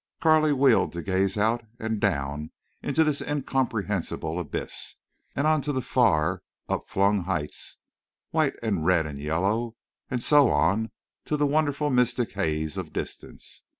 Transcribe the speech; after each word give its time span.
Carley 0.19 0.51
wheeled 0.51 0.93
to 0.93 1.03
gaze 1.03 1.37
out 1.37 1.63
and 1.77 2.01
down 2.01 2.49
into 2.81 3.03
this 3.03 3.21
incomprehensible 3.21 4.39
abyss, 4.39 4.95
and 5.35 5.45
on 5.45 5.61
to 5.61 5.71
the 5.71 5.83
far 5.83 6.41
up 6.67 6.85
flung 6.89 7.25
heights, 7.25 7.81
white 8.31 8.55
and 8.63 8.83
red 8.83 9.05
and 9.05 9.19
yellow, 9.19 9.75
and 10.09 10.23
so 10.23 10.49
on 10.49 10.89
to 11.25 11.37
the 11.37 11.45
wonderful 11.45 11.91
mystic 11.91 12.31
haze 12.31 12.77
of 12.77 12.91
distance. 12.91 13.65